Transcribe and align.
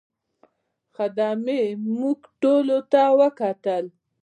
خدمې 0.95 1.61
موږ 1.99 2.19
ټولو 2.41 2.77
ته 2.91 3.01
وکتل. 3.19 3.85